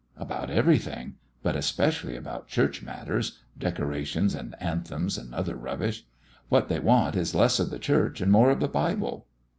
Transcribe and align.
"About 0.17 0.49
everything; 0.49 1.17
but 1.43 1.55
especially 1.55 2.15
about 2.17 2.47
church 2.47 2.81
matters 2.81 3.37
decorations 3.55 4.33
and 4.33 4.55
anthems 4.59 5.15
and 5.15 5.31
other 5.31 5.55
rubbish. 5.55 6.07
What 6.49 6.69
they 6.69 6.79
want 6.79 7.15
is 7.15 7.35
less 7.35 7.59
of 7.59 7.69
the 7.69 7.77
church 7.77 8.19
and 8.19 8.31
more 8.31 8.49
of 8.49 8.61
the 8.61 8.67
Bible." 8.67 9.27